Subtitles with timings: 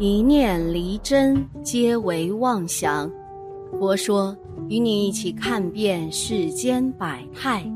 [0.00, 3.10] 一念离真，皆为妄想。
[3.78, 4.34] 佛说，
[4.70, 7.70] 与你一起看遍世间百态，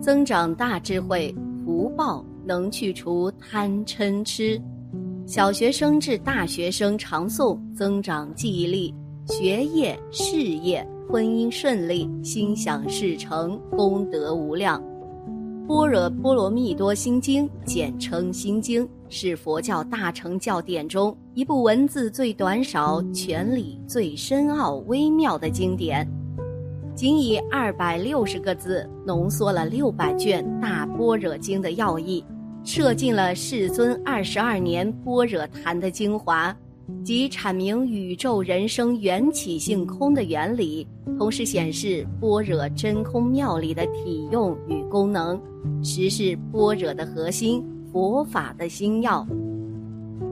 [0.00, 4.58] 增长大智慧、福报，能去除贪嗔痴。
[5.26, 8.94] 小学生至大学生常诵，增长记忆力，
[9.26, 14.82] 学业、事业、婚姻顺利，心想事成，功德无量。
[15.68, 26.06] 般若波罗蜜多心经，简称心经，是佛教大乘教典中一部文字最短少、全理最深奥微妙的经典。
[26.94, 32.24] 仅以二百六十个字，浓缩了六百卷大般若经的要义，
[32.64, 36.56] 摄尽了世尊二十二年般若谈的精华。
[37.04, 40.86] 即阐明宇宙人生缘起性空的原理，
[41.18, 45.40] 同时显示般若真空妙理的体用与功能，
[45.82, 47.60] 实是般若的核心，
[47.96, 49.26] 佛法的心要。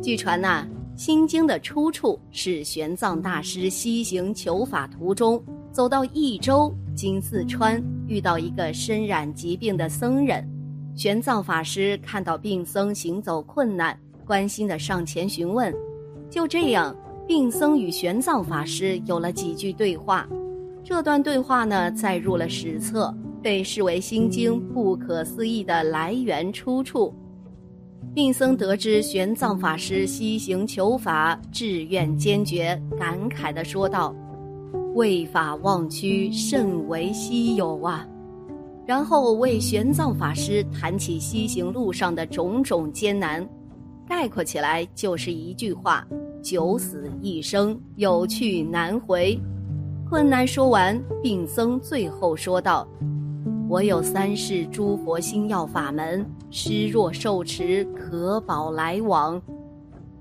[0.00, 0.64] 据传呐，
[0.96, 5.42] 《心经》的出处是玄奘大师西行求法途中，
[5.72, 10.48] 走到益州（今四川），遇到一个身染疾病的僧人。
[10.94, 15.74] 玄奘法师看到病僧行走困难，关心的上前询问。
[16.30, 20.28] 就这样，病僧与玄奘法师有了几句对话。
[20.84, 23.12] 这段对话呢，载入了史册，
[23.42, 27.12] 被视为《心经》不可思议的来源出处。
[28.18, 34.12] 病僧得知玄奘法师西行求法，志愿坚决，感慨地说道
[34.96, 38.04] ：“为法忘躯，甚为稀有啊！”
[38.84, 43.48] 然后为玄奘法师谈起西行路上的种种艰难。
[44.04, 46.04] 概括起来就是一句话：
[46.42, 49.40] 九死一生，有去难回。
[50.10, 52.84] 困难说完，病僧最后说道
[53.68, 59.40] ：“我有三世诸佛心要法门，师若受持，可保来往。”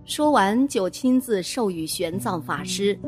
[0.04, 3.00] 说完就亲自授予玄奘法师。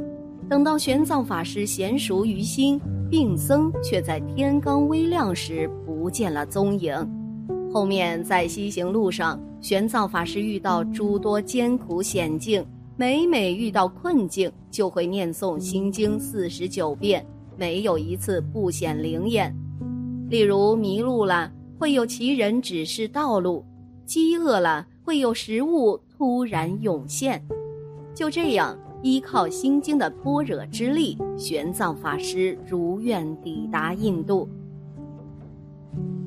[0.49, 6.95] 等到玄奘法师娴熟于心，病僧却在天刚微亮时不见了踪影。
[7.73, 9.39] 后面在西行路上。
[9.61, 12.65] 玄奘法师遇到诸多艰苦险境，
[12.95, 17.25] 每每遇到困境，就会念诵《心经》四十九遍，
[17.57, 19.53] 没有一次不显灵验。
[20.29, 23.65] 例如迷路了，会有奇人指示道路；
[24.05, 27.43] 饥饿了，会有食物突然涌现。
[28.13, 34.47] 就这样，依靠《心经》的般若之力，玄奘法师如愿抵达印度。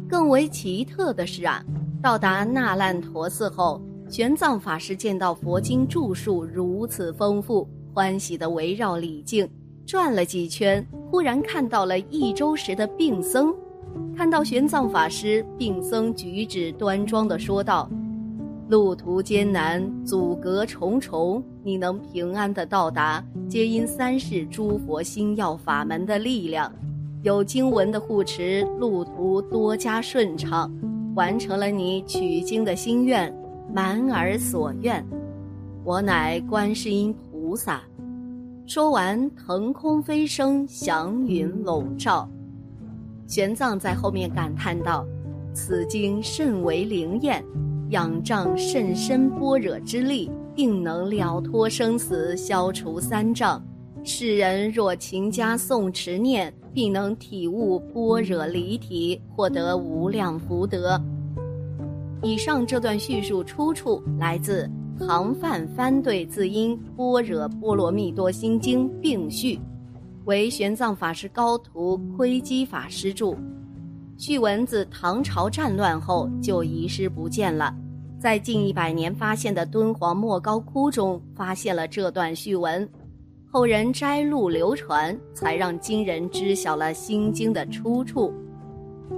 [0.09, 1.65] 更为奇特的是啊。
[2.03, 9.49] 到达那烂陀寺后，玄奘法师见到佛经著述如此丰富，欢喜地围绕礼敬，
[9.87, 13.55] 转了几圈，忽然看到了一周时的病僧。
[14.17, 17.89] 看到玄奘法师，病僧举止端庄地说道
[18.69, 26.73] ：“路途艰难，阻隔重重，你能平安地到达，皆因三世诸佛心要法门的力量，
[27.23, 30.71] 有经文的护持，路途多加顺畅。”
[31.15, 33.31] 完成了你取经的心愿，
[33.71, 35.05] 满耳所愿。
[35.85, 37.83] 我乃观世音菩萨。
[38.67, 42.27] 说完，腾空飞升，祥云笼罩。
[43.27, 45.07] 玄奘在后面感叹道
[45.55, 47.45] ：“此经甚为灵验，
[47.91, 53.63] 仰仗甚深般若之力，定能了脱生死，消除三障。
[54.05, 60.99] 世人若勤加诵持念。”必能体悟般若离体，获得无量福德。
[62.23, 64.67] 以上这段叙述出处来自
[64.99, 69.61] 唐范翻对字音《般若波罗蜜多心经》并序，
[70.25, 73.37] 为玄奘法师高徒窥基法师著。
[74.17, 77.75] 序文自唐朝战乱后就遗失不见了，
[78.21, 82.89] 在近一百年发现的敦煌莫高窟中发现了这段序文。
[83.51, 88.33] 后人摘录流传，才让今人知晓了《心经》的出处。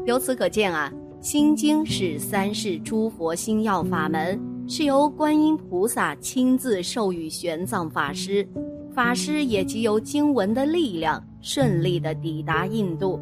[0.06, 0.92] 由此可见啊，
[1.24, 8.44] 《心经》是三世诸佛心要法门，是由观音菩萨亲自授予玄奘法师，
[8.94, 13.18] 法师也即由经文的力量，顺利的抵达印度。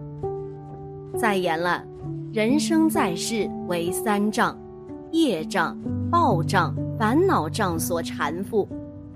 [1.17, 1.83] 再言了，
[2.31, 4.55] 人生在世为三障：
[5.13, 5.75] 业障、
[6.11, 8.69] 报障、烦恼障所缠缚，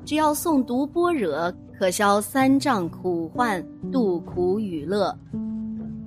[0.02, 1.52] 只要诵读般若。
[1.78, 3.62] 可消三障苦患，
[3.92, 5.14] 度苦与乐。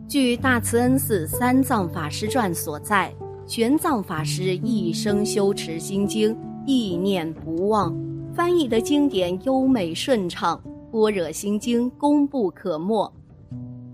[0.07, 3.13] 据大慈恩寺三藏法师传所在，
[3.45, 6.35] 玄奘法师一生修持心经，
[6.65, 7.95] 意念不忘，
[8.39, 10.57] 翻译的经典优美顺畅，
[10.93, 13.13] 般若心经功不可没。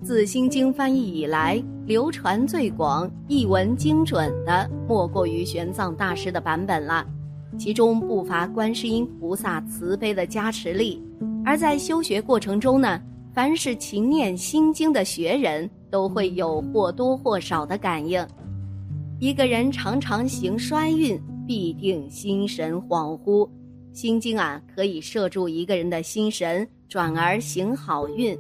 [0.04, 7.04] 自心经翻译以来，流传最广、译文精准的，莫过于玄奘大师的版本了。
[7.58, 11.02] 其中不乏观世音菩萨慈悲的加持力。
[11.44, 13.02] 而在修学过程中呢，
[13.34, 18.24] 凡是勤念心经的学人都会有或多或少的感应。
[19.20, 23.50] 一个人常常行衰运，必定心神恍惚。
[23.96, 28.38] 心经啊，可以摄住一个人的心神，转而行好运。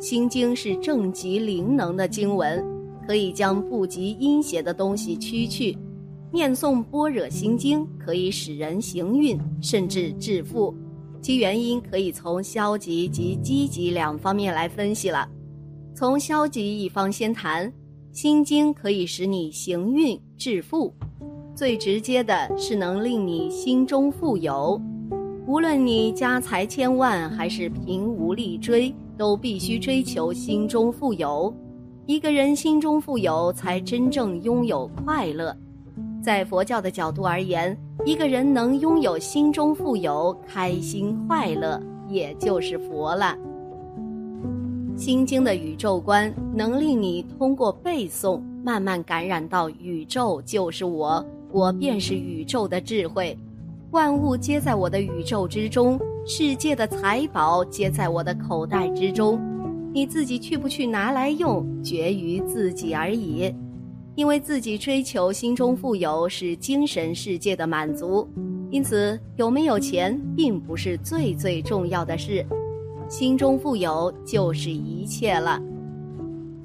[0.00, 2.64] 心经是正极灵能的经文，
[3.06, 5.76] 可以将不吉阴邪的东西驱去。
[6.32, 10.74] 念诵般若心经可以使人行运，甚至致富。
[11.20, 15.28] 其原因可以从消极及积极两方面来分析了。
[15.94, 17.70] 从消极一方先谈，
[18.12, 20.90] 心经可以使你行运致富。
[21.60, 24.80] 最直接的是能令你心中富有，
[25.46, 31.54] 无论你家财千万还是贫无力追，都必须追求心中富有。
[32.06, 35.54] 一个人心中富有，才真正拥有快乐。
[36.22, 37.76] 在佛教的角度而言，
[38.06, 41.78] 一个人能拥有心中富有、开心快乐，
[42.08, 43.36] 也就是佛了。
[44.96, 51.22] 心经的宇宙观能令你通过背诵，慢慢感染到宇宙就是我。
[51.52, 53.36] 我便是宇宙的智慧，
[53.90, 59.40] 万物皆在我的宇宙之中，世界的财宝皆在我的口袋之中。
[59.92, 63.52] 你自己去不去拿来用，决于自己而已。
[64.14, 68.28] 因为自己追求心中富有是精神世界的满足，
[68.70, 72.46] 因此有没有钱并不是最最重要的事，
[73.08, 75.60] 心中富有就是一切了。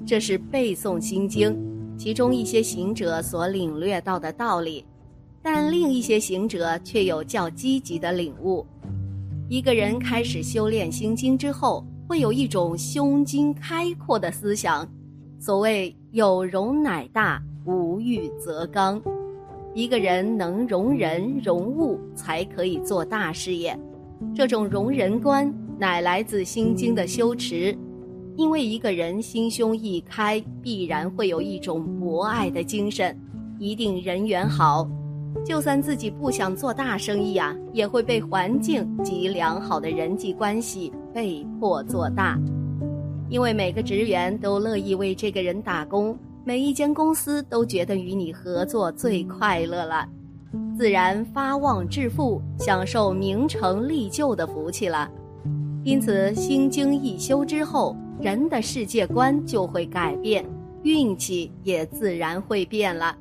[0.06, 1.56] 这是背诵心经。
[1.96, 4.84] 其中一些行者所领略到的道理，
[5.42, 8.64] 但另一些行者却有较积极的领悟。
[9.48, 14.88] 一个人开始修炼心经之后，会有一种胸襟开阔的思想。
[15.38, 19.00] 所谓“有容乃大，无欲则刚”。
[19.74, 23.78] 一个人能容人容物，才可以做大事业。
[24.34, 27.76] 这种容人观，乃来自心经的修持。
[28.36, 33.18] 因为一个人心胸一开，必然会有一种博爱的精神，
[33.58, 34.86] 一定人缘好。
[35.44, 42.38] 就算自己不想做大生意啊，也会被环境及良好的人际关系被迫做大。
[43.30, 50.06] 因为每个职员都乐意为这个人打工，每一间公司都觉得与你合作最快乐了，
[50.76, 55.10] 自然发旺致富，享受名成利就的福气了。
[55.84, 57.96] 因此，心经一修之后。
[58.18, 60.44] 人的世界观就会改变，
[60.82, 63.14] 运气也自然会变了。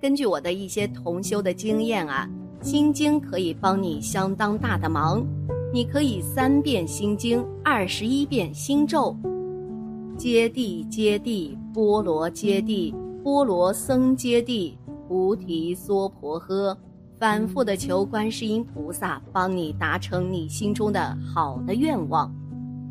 [0.00, 2.28] 根据我的一些同修的经验啊，
[2.60, 5.24] 心经可以帮你相当大的忙。
[5.72, 9.16] 你可以三遍心经，二十一遍心咒，
[10.16, 12.92] 揭谛揭谛，波罗揭谛，
[13.22, 14.72] 波罗僧揭谛，
[15.06, 16.76] 菩提娑婆诃，
[17.18, 22.34] 反复的求观世音菩萨帮你达成你心中的好的愿望。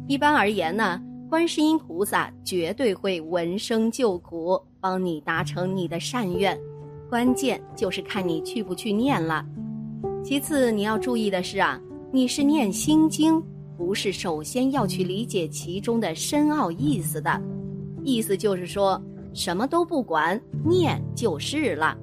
[0.08, 1.02] 一般而言呢。
[1.30, 6.58] 观世音菩萨绝对会闻声救苦，帮你达成你的善愿，
[7.10, 9.46] 关键就是看你去不去念了。
[10.24, 11.78] 其次，你要注意的是啊，
[12.14, 13.44] 你是念心经，
[13.78, 17.42] 不是首先要去理解其中的深奥意思的。
[18.04, 19.02] 意思就是说，
[19.34, 21.98] 什么都不管，念就是了。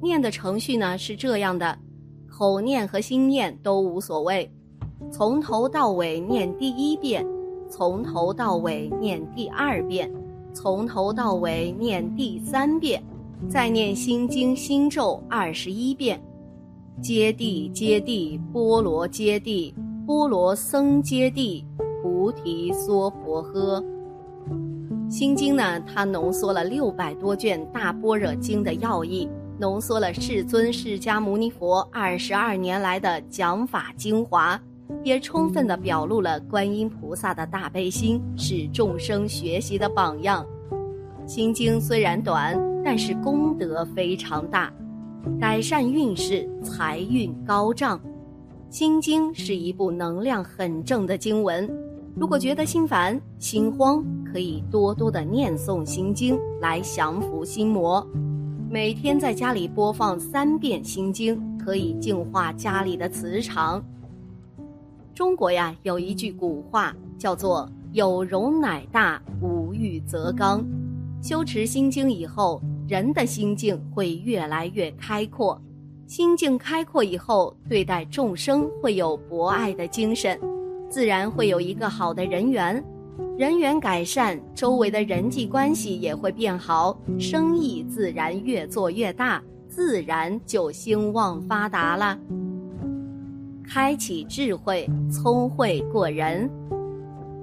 [0.00, 1.78] 念的程序呢是这样的，
[2.26, 4.50] 口念和心念都无所谓，
[5.12, 7.22] 从头到尾念第一遍。
[7.68, 10.10] 从头到尾念第二遍，
[10.52, 13.02] 从头到尾念第三遍，
[13.48, 16.20] 再念心经心咒二十一遍。
[17.02, 19.74] 揭谛揭谛，波罗揭谛，
[20.06, 21.62] 波罗僧揭谛，
[22.02, 23.84] 菩提娑婆诃。
[25.10, 34.58] 心经呢，它浓缩了六百多卷大般若经的要义，浓缩了世尊释迦牟尼佛二十二年来的讲法精华。
[35.02, 40.44] 也充分地表露了观音菩萨的大悲心，是众生学习的榜样。
[41.26, 44.72] 心经虽然短，但是功德非常大，
[45.40, 48.00] 改善运势，财运高涨。
[48.68, 51.68] 心经是一部能量很正的经文，
[52.14, 58.06] 如果觉得心烦、心慌，可以多多的念诵心经来降服心魔。
[58.68, 63.82] 每天在家里播放三遍心经，可以净化家里的磁场。
[65.16, 70.62] 中国呀，有一句古话叫做“有容乃大，无欲则刚”。
[71.24, 75.58] 修持心经以后，人的心境会越来越开阔。
[76.06, 80.38] 心境开阔以后，对待众生会有博爱的精神，
[80.90, 82.84] 自然会有一个好的人缘。
[83.38, 92.18] 人缘改善，周围的人际关系也会变好，生意自然越做越大，自然就兴旺发达了。
[93.68, 96.48] 开启智慧，聪慧过人。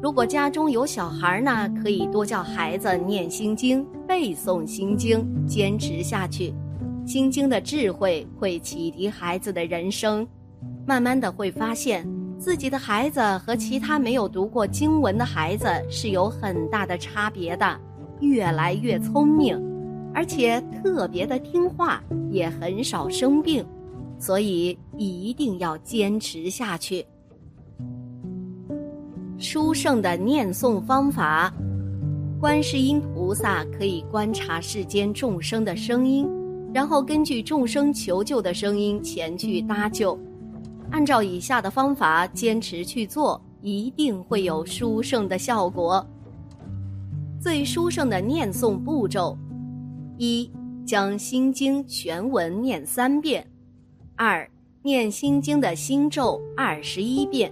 [0.01, 6.53] 如果家中有小孩呢，可以多教孩子念心经、背诵心经，坚持下去。
[7.05, 10.25] 心经的智慧会启迪孩子的人生，
[10.87, 12.07] 慢慢的会发现
[12.39, 17.79] 自己的孩子和其他没有读过经文的孩子是有很大的差别的，
[18.21, 19.61] 越来越聪明，
[20.13, 22.01] 而且特别的听话，
[22.31, 23.65] 也很少生病。
[24.19, 27.05] 所以一定要坚持下去。
[29.37, 31.53] 书圣的念诵方法，
[32.39, 36.27] 观世音菩萨可以观察世间众生的声音，
[36.73, 40.17] 然后根据众生求救的声音前去搭救。
[40.91, 46.05] 按照以下的方法坚持去做，一定会有殊胜的效果。
[47.41, 49.37] 最殊胜的念诵步骤：
[50.17, 50.49] 一、
[50.85, 53.45] 将心经全文念三遍。
[54.15, 54.47] 二
[54.85, 57.49] 念心经的心咒二十一遍，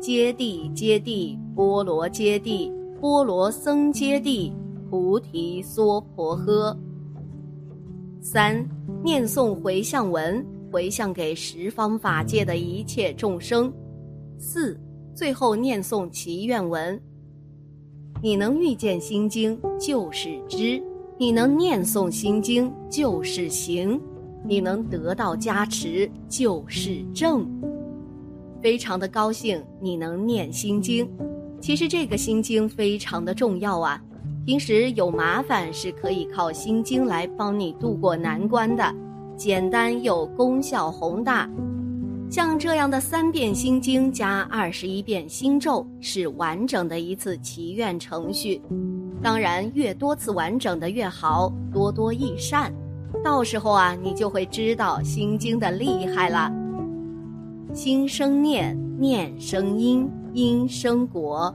[0.00, 4.50] 揭谛揭谛波罗揭谛波罗僧揭谛
[4.88, 6.74] 菩提娑婆诃。
[8.22, 8.66] 三
[9.04, 13.70] 念诵回向文，回向给十方法界的一切众生。
[14.38, 14.80] 四
[15.14, 16.98] 最后念诵祈愿文。
[18.22, 20.82] 你能遇见心经就是知，
[21.18, 24.00] 你能念诵心经就是行。
[24.48, 27.46] 你能得到加持就是正，
[28.62, 31.06] 非常的高兴你能念心经。
[31.60, 34.02] 其实这个心经非常的重要啊，
[34.46, 38.94] 平时有麻烦是可以靠心经来帮你度过难关的，
[39.36, 41.46] 简单又功效宏大。
[42.30, 48.62] 像这样的三遍心经加二十一遍心咒，是完整的一次祈愿程序。
[49.22, 52.72] 当然，越多次完整的越好，多多益善。
[53.24, 56.52] 到时候啊，你就会知道心经的厉害了。
[57.74, 61.54] 心生念，念生因，因生果。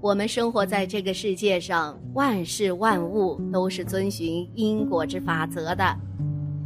[0.00, 5.84] 我们生活在这个世界上，万事万物都是遵循因果之法则的，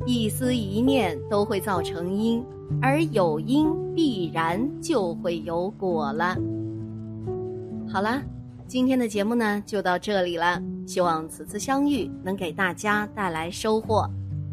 [0.05, 2.45] 一思一念都会造成因，
[2.83, 6.37] 而有因必然就会有果了。
[7.89, 8.21] 好了，
[8.67, 14.11] 今天的节目呢就到这里了，希望此次相遇能给大家带来收获。